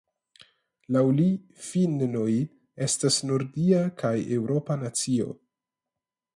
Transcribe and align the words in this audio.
Laŭ 0.95 1.03
li 1.17 1.27
finnoj 1.65 2.31
estas 2.87 3.21
nordia 3.33 3.85
kaj 4.03 4.15
eŭropa 4.39 4.83
nacio. 4.87 5.33